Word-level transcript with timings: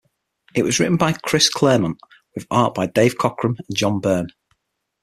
It 0.55 0.63
was 0.63 0.79
written 0.79 0.97
by 0.97 1.13
Chris 1.13 1.47
Claremont 1.47 1.99
with 2.33 2.47
art 2.49 2.73
by 2.73 2.87
Dave 2.87 3.17
Cockrum 3.19 3.55
and 3.59 3.77
John 3.77 3.99
Byrne. 3.99 4.29